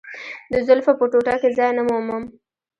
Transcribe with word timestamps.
د 0.51 0.53
زلفو 0.67 0.91
په 0.99 1.05
ټوټه 1.11 1.35
کې 1.41 1.49
ځای 1.57 1.71
نه 1.77 1.83
مومم. 1.87 2.23